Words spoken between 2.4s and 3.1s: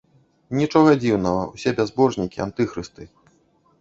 антыхрысты.